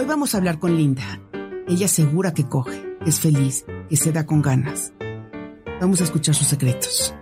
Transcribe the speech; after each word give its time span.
Hoy 0.00 0.04
vamos 0.04 0.32
a 0.32 0.38
hablar 0.38 0.60
con 0.60 0.76
Linda. 0.76 1.20
Ella 1.66 1.86
asegura 1.86 2.32
que 2.32 2.48
coge, 2.48 2.80
es 3.04 3.18
feliz, 3.18 3.66
que 3.88 3.96
se 3.96 4.12
da 4.12 4.26
con 4.26 4.42
ganas. 4.42 4.92
Vamos 5.80 6.00
a 6.00 6.04
escuchar 6.04 6.36
sus 6.36 6.46
secretos. 6.46 7.12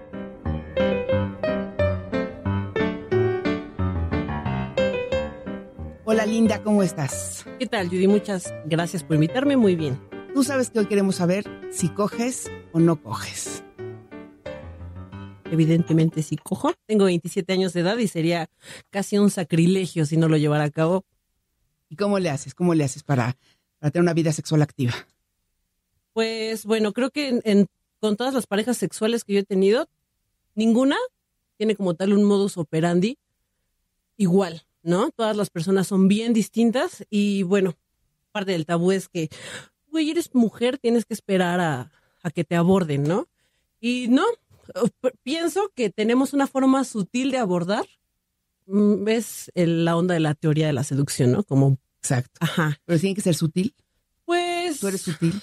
Hola 6.04 6.26
Linda, 6.26 6.62
¿cómo 6.62 6.82
estás? 6.82 7.46
¿Qué 7.58 7.64
tal, 7.64 7.88
Judy? 7.88 8.08
Muchas 8.08 8.52
gracias 8.66 9.02
por 9.02 9.14
invitarme. 9.14 9.56
Muy 9.56 9.74
bien. 9.74 9.98
Tú 10.34 10.44
sabes 10.44 10.68
que 10.68 10.78
hoy 10.78 10.84
queremos 10.84 11.14
saber 11.14 11.46
si 11.70 11.88
coges 11.88 12.50
o 12.74 12.78
no 12.78 13.02
coges. 13.02 13.64
Evidentemente 15.50 16.22
sí 16.22 16.36
cojo. 16.36 16.74
Tengo 16.84 17.06
27 17.06 17.54
años 17.54 17.72
de 17.72 17.80
edad 17.80 17.96
y 17.96 18.06
sería 18.06 18.50
casi 18.90 19.16
un 19.16 19.30
sacrilegio 19.30 20.04
si 20.04 20.18
no 20.18 20.28
lo 20.28 20.36
llevara 20.36 20.64
a 20.64 20.70
cabo. 20.70 21.06
¿Y 21.88 21.96
cómo 21.96 22.18
le 22.18 22.30
haces? 22.30 22.54
¿Cómo 22.54 22.74
le 22.74 22.84
haces 22.84 23.02
para, 23.02 23.36
para 23.78 23.90
tener 23.90 24.02
una 24.02 24.14
vida 24.14 24.32
sexual 24.32 24.62
activa? 24.62 24.92
Pues 26.12 26.64
bueno, 26.64 26.92
creo 26.92 27.10
que 27.10 27.40
en- 27.44 27.66
con 28.00 28.16
todas 28.16 28.34
las 28.34 28.46
parejas 28.46 28.76
sexuales 28.76 29.24
que 29.24 29.34
yo 29.34 29.38
he 29.40 29.44
tenido, 29.44 29.88
ninguna 30.54 30.96
tiene 31.56 31.76
como 31.76 31.94
tal 31.94 32.12
un 32.12 32.24
modus 32.24 32.56
operandi 32.56 33.18
igual, 34.16 34.66
¿no? 34.82 35.10
Todas 35.10 35.36
las 35.36 35.50
personas 35.50 35.86
son 35.86 36.08
bien 36.08 36.32
distintas 36.32 37.04
y 37.10 37.42
bueno, 37.42 37.74
parte 38.32 38.52
del 38.52 38.66
tabú 38.66 38.92
es 38.92 39.08
que, 39.08 39.28
güey, 39.90 40.10
eres 40.10 40.34
mujer, 40.34 40.78
tienes 40.78 41.04
que 41.04 41.14
esperar 41.14 41.60
a, 41.60 41.90
que 42.34 42.44
te 42.44 42.56
aborden, 42.56 43.04
¿no? 43.04 43.28
Y 43.80 44.08
no, 44.08 44.24
pienso 45.22 45.70
que 45.74 45.90
tenemos 45.90 46.32
una 46.32 46.46
forma 46.46 46.84
sutil 46.84 47.30
de 47.30 47.38
abordar. 47.38 47.86
Mm, 48.66 49.08
Es 49.08 49.50
el- 49.54 49.84
la 49.84 49.96
onda 49.96 50.14
de 50.14 50.20
la 50.20 50.34
teoría 50.34 50.66
de 50.66 50.72
la 50.72 50.84
seducción, 50.84 51.32
¿no? 51.32 51.44
Como, 51.44 51.78
Exacto. 52.00 52.38
ajá, 52.40 52.80
Pero 52.84 52.98
tiene 53.00 53.14
que 53.14 53.20
ser 53.22 53.34
sutil. 53.34 53.74
pues... 54.24 54.80
Tú 54.80 54.88
eres 54.88 55.00
sutil. 55.02 55.40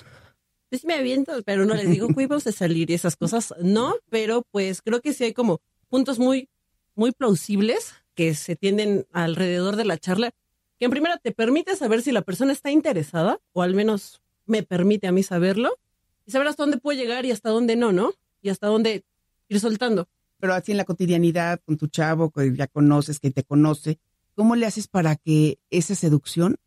Pues 0.69 0.83
me 0.85 0.95
aviento, 0.95 1.31
pero 1.45 1.65
no 1.65 1.75
les 1.75 1.89
digo, 1.89 2.07
vamos 2.09 2.47
a 2.47 2.51
salir 2.51 2.89
y 2.89 2.95
esas 2.95 3.15
cosas, 3.15 3.53
no, 3.61 3.95
pero 4.09 4.43
pues 4.51 4.81
creo 4.81 5.01
que 5.01 5.13
sí 5.13 5.23
hay 5.23 5.33
como 5.33 5.61
puntos 5.87 6.17
muy, 6.19 6.49
muy 6.95 7.11
plausibles 7.11 7.93
que 8.15 8.33
se 8.33 8.55
tienden 8.55 9.05
alrededor 9.11 9.75
de 9.75 9.85
la 9.85 9.97
charla, 9.97 10.31
que 10.79 10.85
en 10.85 10.91
primera 10.91 11.17
te 11.17 11.31
permite 11.31 11.75
saber 11.75 12.01
si 12.01 12.11
la 12.11 12.23
persona 12.23 12.51
está 12.53 12.71
interesada, 12.71 13.39
o 13.53 13.61
al 13.61 13.75
menos 13.75 14.21
me 14.47 14.63
permite 14.63 15.07
a 15.07 15.11
mí 15.11 15.21
saberlo, 15.23 15.77
y 16.25 16.31
saber 16.31 16.47
hasta 16.47 16.63
dónde 16.63 16.77
puedo 16.79 16.97
llegar 16.99 17.25
y 17.25 17.31
hasta 17.31 17.49
dónde 17.51 17.75
no, 17.75 17.91
¿no? 17.91 18.13
Y 18.41 18.49
hasta 18.49 18.67
dónde 18.67 19.05
ir 19.49 19.59
soltando. 19.59 20.07
Pero 20.43 20.55
así 20.55 20.71
en 20.73 20.77
la 20.77 20.83
cotidianidad, 20.83 21.61
con 21.65 21.77
tu 21.77 21.87
chavo, 21.87 22.29
que 22.29 22.53
ya 22.53 22.67
conoces, 22.67 23.21
que 23.21 23.31
te 23.31 23.45
conoce, 23.45 23.97
¿cómo 24.35 24.57
le 24.57 24.65
haces 24.65 24.89
para 24.89 25.15
que 25.15 25.57
esa 25.69 25.95
seducción 25.95 26.57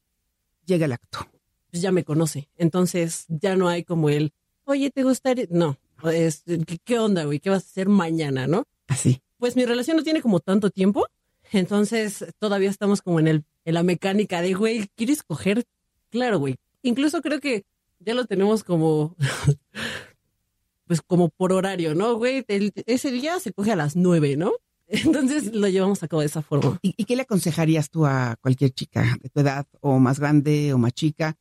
llegue 0.64 0.86
al 0.86 0.92
acto? 0.92 1.28
Pues 1.70 1.82
ya 1.82 1.92
me 1.92 2.02
conoce, 2.02 2.48
entonces 2.56 3.26
ya 3.28 3.54
no 3.54 3.68
hay 3.68 3.84
como 3.84 4.08
el, 4.08 4.32
oye, 4.64 4.90
¿te 4.90 5.02
gustaría? 5.02 5.44
No, 5.50 5.76
es, 6.10 6.42
¿qué- 6.66 6.78
¿qué 6.82 6.98
onda, 6.98 7.24
güey? 7.24 7.38
¿Qué 7.38 7.50
vas 7.50 7.64
a 7.64 7.66
hacer 7.66 7.90
mañana, 7.90 8.46
no? 8.46 8.64
Así. 8.88 9.20
pues 9.36 9.56
mi 9.56 9.66
relación 9.66 9.98
no 9.98 10.02
tiene 10.02 10.22
como 10.22 10.40
tanto 10.40 10.70
tiempo, 10.70 11.04
entonces 11.52 12.24
todavía 12.38 12.70
estamos 12.70 13.02
como 13.02 13.20
en 13.20 13.28
el 13.28 13.44
en 13.66 13.74
la 13.74 13.82
mecánica 13.82 14.40
de, 14.40 14.54
güey, 14.54 14.88
¿quieres 14.94 15.22
coger? 15.22 15.64
Claro, 16.08 16.38
güey. 16.38 16.56
Incluso 16.80 17.20
creo 17.20 17.40
que 17.40 17.66
ya 18.00 18.14
lo 18.14 18.24
tenemos 18.24 18.64
como, 18.64 19.16
pues 20.86 21.02
como 21.02 21.28
por 21.28 21.52
horario, 21.52 21.94
¿no, 21.94 22.14
güey? 22.16 22.44
El- 22.48 22.72
ese 22.86 23.10
día 23.10 23.38
se 23.40 23.52
coge 23.52 23.72
a 23.72 23.76
las 23.76 23.96
nueve, 23.96 24.36
¿no? 24.36 24.52
Entonces 24.88 25.52
lo 25.52 25.68
llevamos 25.68 26.02
a 26.02 26.08
cabo 26.08 26.20
de 26.20 26.26
esa 26.26 26.42
forma. 26.42 26.78
¿Y, 26.82 26.94
y 26.96 27.04
qué 27.04 27.16
le 27.16 27.22
aconsejarías 27.22 27.90
tú 27.90 28.06
a 28.06 28.36
cualquier 28.40 28.70
chica 28.70 29.16
de 29.20 29.28
tu 29.28 29.40
edad, 29.40 29.66
o 29.80 29.98
más 29.98 30.20
grande 30.20 30.72
o 30.72 30.78
más 30.78 30.92
chica, 30.92 31.36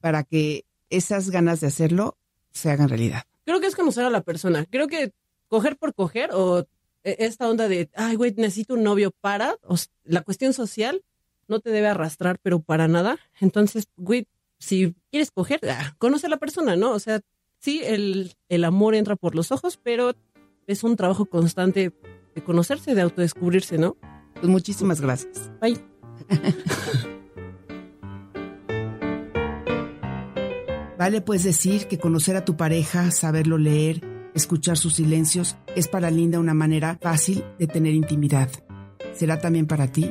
para 0.00 0.22
que 0.22 0.64
esas 0.90 1.30
ganas 1.30 1.60
de 1.60 1.66
hacerlo 1.66 2.16
se 2.52 2.70
hagan 2.70 2.88
realidad? 2.88 3.24
Creo 3.44 3.60
que 3.60 3.66
es 3.66 3.74
conocer 3.76 4.04
a 4.04 4.10
la 4.10 4.22
persona. 4.22 4.64
Creo 4.66 4.86
que 4.86 5.12
coger 5.48 5.76
por 5.76 5.92
coger 5.94 6.30
o 6.32 6.60
eh, 7.02 7.16
esta 7.18 7.48
onda 7.48 7.68
de, 7.68 7.90
ay, 7.94 8.14
güey, 8.16 8.32
necesito 8.36 8.74
un 8.74 8.84
novio 8.84 9.10
para, 9.20 9.56
o 9.62 9.74
s- 9.74 9.88
la 10.04 10.22
cuestión 10.22 10.52
social 10.52 11.02
no 11.48 11.60
te 11.60 11.70
debe 11.70 11.88
arrastrar, 11.88 12.38
pero 12.42 12.60
para 12.60 12.88
nada. 12.88 13.18
Entonces, 13.40 13.86
güey, 13.96 14.26
si 14.58 14.94
quieres 15.10 15.30
coger, 15.30 15.60
ah, 15.68 15.94
conoce 15.98 16.26
a 16.26 16.30
la 16.30 16.38
persona, 16.38 16.74
¿no? 16.76 16.92
O 16.92 16.98
sea, 17.00 17.20
sí, 17.64 17.80
el, 17.82 18.34
el 18.50 18.64
amor 18.64 18.94
entra 18.94 19.16
por 19.16 19.34
los 19.34 19.50
ojos, 19.50 19.80
pero 19.82 20.12
es 20.66 20.84
un 20.84 20.96
trabajo 20.96 21.24
constante 21.24 21.94
de 22.34 22.44
conocerse, 22.44 22.94
de 22.94 23.00
autodescubrirse, 23.00 23.78
¿no? 23.78 23.96
Pues 24.34 24.48
muchísimas 24.48 25.00
gracias. 25.00 25.50
Bye. 25.62 25.82
Vale, 30.98 31.22
pues 31.22 31.42
decir 31.42 31.86
que 31.86 31.98
conocer 31.98 32.36
a 32.36 32.44
tu 32.44 32.56
pareja, 32.56 33.10
saberlo 33.10 33.56
leer, 33.56 34.02
escuchar 34.34 34.76
sus 34.76 34.96
silencios, 34.96 35.56
es 35.74 35.88
para 35.88 36.10
Linda 36.10 36.38
una 36.38 36.54
manera 36.54 36.98
fácil 37.00 37.42
de 37.58 37.66
tener 37.66 37.94
intimidad. 37.94 38.50
¿Será 39.14 39.40
también 39.40 39.66
para 39.66 39.90
ti? 39.90 40.10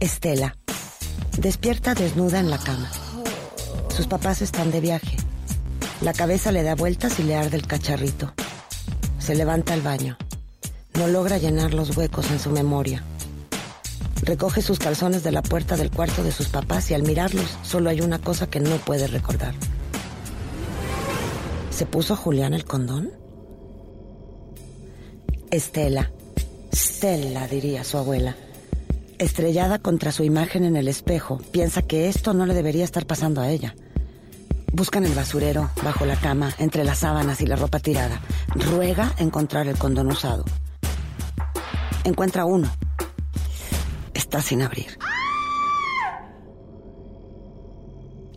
Estela. 0.00 0.56
Despierta 1.38 1.94
desnuda 1.94 2.40
en 2.40 2.48
la 2.48 2.56
cama. 2.56 2.90
Sus 3.94 4.06
papás 4.06 4.40
están 4.40 4.70
de 4.70 4.80
viaje. 4.80 5.18
La 6.00 6.14
cabeza 6.14 6.50
le 6.50 6.62
da 6.62 6.74
vueltas 6.74 7.18
y 7.20 7.24
le 7.24 7.36
arde 7.36 7.58
el 7.58 7.66
cacharrito. 7.66 8.32
Se 9.18 9.34
levanta 9.34 9.74
al 9.74 9.82
baño. 9.82 10.16
No 10.94 11.08
logra 11.08 11.36
llenar 11.36 11.74
los 11.74 11.94
huecos 11.94 12.30
en 12.30 12.38
su 12.38 12.50
memoria. 12.50 13.04
Recoge 14.22 14.62
sus 14.62 14.78
calzones 14.78 15.22
de 15.24 15.30
la 15.30 15.42
puerta 15.42 15.76
del 15.76 15.90
cuarto 15.90 16.22
de 16.22 16.32
sus 16.32 16.48
papás 16.48 16.90
y 16.90 16.94
al 16.94 17.02
mirarlos 17.02 17.58
solo 17.62 17.90
hay 17.90 18.00
una 18.00 18.18
cosa 18.18 18.48
que 18.48 18.60
no 18.60 18.76
puede 18.76 19.06
recordar. 19.06 19.54
¿Se 21.70 21.84
puso 21.84 22.16
Julián 22.16 22.54
el 22.54 22.64
condón? 22.64 23.10
Estela. 25.50 26.10
Stella, 26.72 27.46
diría 27.46 27.84
su 27.84 27.98
abuela. 27.98 28.36
Estrellada 29.18 29.78
contra 29.78 30.12
su 30.12 30.24
imagen 30.24 30.64
en 30.64 30.76
el 30.76 30.88
espejo, 30.88 31.38
piensa 31.50 31.80
que 31.80 32.08
esto 32.08 32.34
no 32.34 32.44
le 32.44 32.52
debería 32.52 32.84
estar 32.84 33.06
pasando 33.06 33.40
a 33.40 33.48
ella. 33.48 33.74
Busca 34.74 34.98
en 34.98 35.06
el 35.06 35.14
basurero, 35.14 35.70
bajo 35.82 36.04
la 36.04 36.16
cama, 36.16 36.52
entre 36.58 36.84
las 36.84 36.98
sábanas 36.98 37.40
y 37.40 37.46
la 37.46 37.56
ropa 37.56 37.80
tirada. 37.80 38.20
Ruega 38.48 39.14
encontrar 39.16 39.68
el 39.68 39.78
condón 39.78 40.08
usado. 40.08 40.44
Encuentra 42.04 42.44
uno. 42.44 42.70
Está 44.12 44.42
sin 44.42 44.60
abrir. 44.60 44.98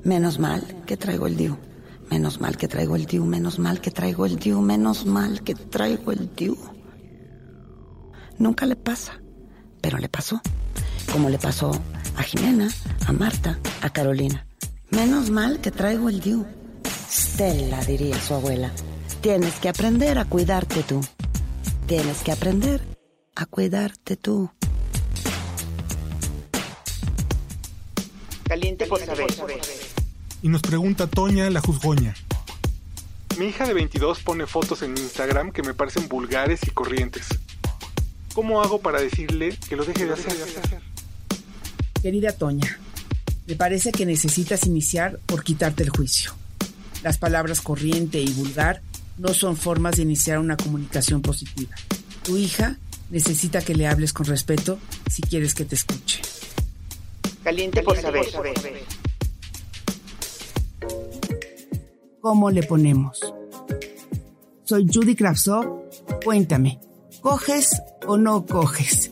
Menos 0.06 0.40
mal 0.40 0.64
que 0.86 0.96
traigo 0.96 1.28
el 1.28 1.36
DIU. 1.36 1.58
Menos 2.10 2.40
mal 2.40 2.56
que 2.56 2.70
traigo 2.70 2.96
el 2.96 3.06
DIU. 3.06 3.26
Menos 3.26 3.60
mal 3.60 3.82
que 3.82 3.92
traigo 3.92 4.26
el 4.26 4.38
DIU. 4.38 4.62
Menos 4.62 5.06
mal 5.06 5.44
que 5.44 5.56
traigo 5.56 6.14
el 6.14 6.34
DIU. 6.34 6.58
Nunca 8.38 8.66
le 8.66 8.78
pasa, 8.78 9.20
pero 9.82 9.98
le 9.98 10.08
pasó. 10.08 10.42
Como 11.12 11.30
le 11.30 11.38
pasó 11.40 11.72
a 12.16 12.24
Jimena, 12.24 12.70
a 13.08 13.12
Marta, 13.12 13.60
a 13.82 13.90
Carolina. 13.90 14.46
Menos 14.90 15.30
mal 15.30 15.60
que 15.60 15.72
traigo 15.72 16.10
el 16.10 16.20
DIU. 16.20 16.46
Stella, 17.10 17.84
diría 17.86 18.20
su 18.20 18.34
abuela. 18.34 18.72
Tienes 19.22 19.56
que 19.56 19.70
aprender 19.70 20.18
a 20.18 20.26
cuidarte 20.26 20.84
tú. 20.84 21.02
Tienes 21.88 22.22
que 22.22 22.32
aprender 22.32 22.82
a 23.36 23.46
cuidarte 23.46 24.18
tú. 24.18 24.52
Caliente 28.44 28.86
por 28.86 29.00
saber. 29.00 29.28
Y 30.42 30.50
nos 30.50 30.62
pregunta 30.62 31.08
Toña 31.08 31.50
la 31.50 31.62
juzgoña. 31.62 32.16
Mi 33.38 33.48
hija 33.48 33.66
de 33.66 33.74
22 33.74 34.22
pone 34.22 34.46
fotos 34.48 34.82
en 34.82 34.98
Instagram 34.98 35.52
que 35.52 35.64
me 35.64 35.74
parecen 35.74 36.08
vulgares 36.08 36.62
y 36.68 36.72
corrientes. 36.72 37.28
¿Cómo 38.34 38.62
hago 38.62 38.80
para 38.80 39.02
decirle 39.02 39.58
que 39.68 39.76
lo 39.76 39.86
deje 39.86 40.06
de 40.06 40.14
hacer? 40.14 40.89
Querida 42.02 42.32
Toña, 42.32 42.80
me 43.46 43.56
parece 43.56 43.92
que 43.92 44.06
necesitas 44.06 44.66
iniciar 44.66 45.20
por 45.26 45.44
quitarte 45.44 45.84
el 45.84 45.90
juicio. 45.90 46.32
Las 47.04 47.18
palabras 47.18 47.60
corriente 47.60 48.22
y 48.22 48.32
vulgar 48.32 48.82
no 49.18 49.34
son 49.34 49.58
formas 49.58 49.98
de 49.98 50.04
iniciar 50.04 50.40
una 50.40 50.56
comunicación 50.56 51.22
positiva. 51.22 51.76
Tu 52.24 52.38
hija 52.38 52.78
necesita 53.10 53.62
que 53.62 53.76
le 53.76 53.86
hables 53.86 54.14
con 54.14 54.26
respeto 54.26 54.80
si 55.10 55.22
quieres 55.22 55.54
que 55.54 55.66
te 55.66 55.76
escuche. 55.76 56.22
Caliente 57.44 57.84
por 57.84 57.98
saber. 57.98 58.26
¿Cómo 62.22 62.50
le 62.50 62.64
ponemos? 62.64 63.20
Soy 64.64 64.86
Judy 64.92 65.16
Kravtsov. 65.16 65.84
Cuéntame, 66.24 66.80
¿coges 67.22 67.82
o 68.08 68.18
no 68.18 68.46
coges? 68.46 69.12